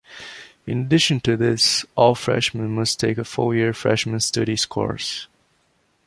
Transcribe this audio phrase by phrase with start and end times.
[0.65, 5.27] In addition to this, all freshmen must take a full year Freshman Studies course.